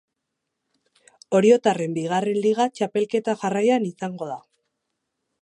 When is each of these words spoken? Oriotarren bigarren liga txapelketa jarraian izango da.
Oriotarren 1.39 1.93
bigarren 1.99 2.41
liga 2.47 2.67
txapelketa 2.79 3.37
jarraian 3.45 3.87
izango 3.93 4.33
da. 4.33 4.41